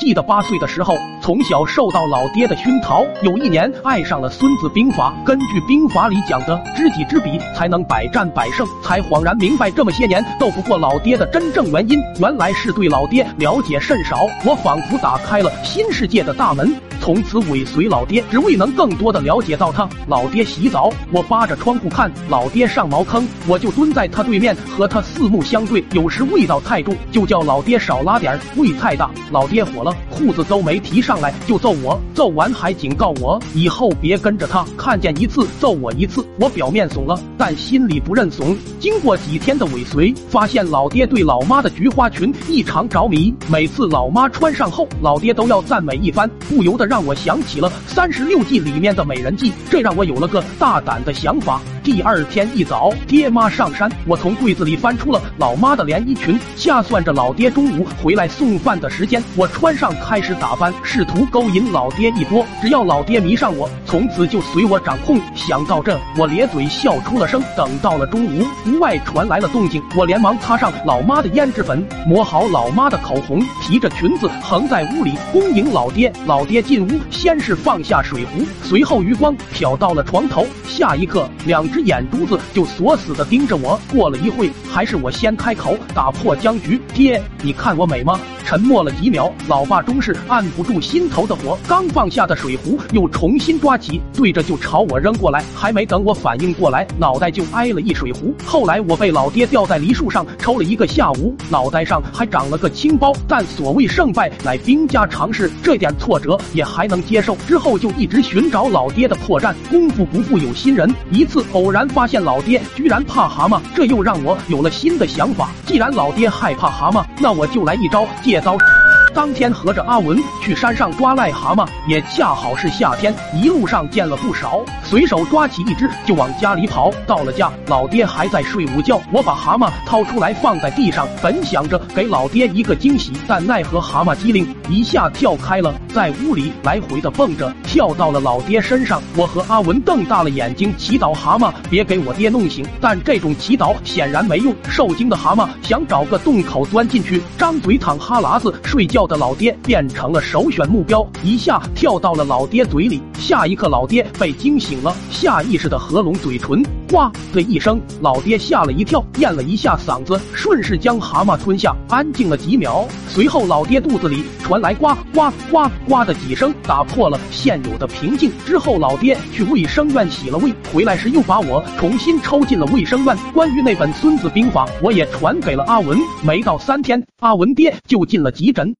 [0.00, 5.14] 记得八岁的时候，从小受到老爹的熏陶，有一年爱上了《孙子兵法》。
[5.26, 14.26] 根据兵法里讲的“知己知彼，才能百战百胜”，才恍然明白这么些年斗不过老爹的真正原因，原来是对老爹了解甚少。
[14.42, 16.74] 我仿佛打开了新世界的大门。
[17.10, 19.88] 从此尾随老爹，只为能更多的了解到他。
[20.06, 25.84] 老爹洗澡，我扒着窗户看；老爹上茅坑，我就蹲在他对面和他四目相对。
[25.90, 31.98] 有时味道太重，就叫老爹少拉点；味太大，老爹火了，裤子都没提上来就揍我。
[32.14, 36.22] 揍完还警告我以后别跟着他，看见一次揍我一次。
[36.38, 38.54] 我表面怂了，但心里不认怂。
[38.78, 43.34] 经过几天的尾随，发现老爹对老妈的菊花裙异常着迷。
[43.48, 46.90] 每次老妈穿上后，老爹都要赞美一番，不由得。
[46.90, 51.60] 让我想起了三十六计里面的美人计，这让我有了个大胆的想法。
[51.82, 62.44] 第二天一早，爹妈上山，我从柜子里翻出了老妈的连衣裙，掐算着老爹中午回来送饭的时间，我穿上开始打扮，试图勾引老爹一波。
[62.60, 65.18] 只要老爹迷上我，从此就随我掌控。
[65.34, 67.42] 想到这，我咧嘴笑出了声。
[67.56, 76.12] 等到了中午，屋外传来了动静，我连忙擦上老妈的胭脂粉，抹好老妈的口红，提着裙子横在屋里恭迎老爹。
[76.26, 81.69] 老爹进屋，先是放下水壶，随后余光瞟到了床头，下一刻两。
[81.70, 86.80] 只眼珠子就锁死的盯着我，过了一会，还是我先开口打破僵局。
[86.92, 88.20] 爹，你看我美吗？
[88.50, 95.40] 沉默了几秒，老爸终是按不住心头的火，刚放下的水壶又重新抓起，对着就朝我扔过来。
[95.54, 98.34] 还没等我反应过来，脑袋就挨了一水壶。
[98.44, 103.12] 后来我被老爹吊在梨树上抽了一个下午，脑袋上还长了个青包。
[103.28, 107.36] 但所谓胜败乃兵家常事，这点挫折也还能接受。
[107.46, 111.44] 之后就一直寻找老爹的破绽，功夫不负有心人，一次。
[111.52, 115.50] 偶然发现老爹居然怕蛤蟆，这又让我有了新的想法。
[115.64, 118.79] 既然老爹害怕蛤蟆，那我就来一招借เรา
[119.14, 126.90] 当天和着阿文去山上抓癞蛤蟆，也恰好是夏天，一路上见了不少，随手抓起一只就往家里跑。
[127.06, 139.02] 到了家，老爹还在睡午觉，我把蛤蟆掏出来放在地上，本想着给老爹一个惊喜，但奈何蛤蟆机灵，一下跳开了，在屋里来回的蹦着，跳到了老爹身上。
[139.16, 144.54] 我和阿文瞪大了眼睛，祈祷蛤蟆别给我爹弄醒，但这种祈祷显然没用。
[144.68, 148.99] 受惊的蛤蟆想找个洞口钻进去，张嘴淌哈喇子睡觉。
[149.06, 153.00] 的老爹变成了首选目标，一下跳到了老爹嘴里。
[153.18, 162.86] 下一刻，老爹被惊醒了，下意识的合拢嘴唇，呱的一声，老爹吓了一跳，咽了一下嗓子，顺势将蛤蟆吞下，安静了几秒。
[163.08, 168.32] 随后，老爹肚子里传来呱呱呱呱的几声，打破了现有的平静。
[168.46, 173.16] 之后，老爹去卫生院洗了胃，回来时又把我重新抽进了卫生院。
[173.34, 175.98] 关于那本《孙子兵法》，我也传给了阿文。
[176.22, 178.74] 没到三天，阿文爹就进了急诊。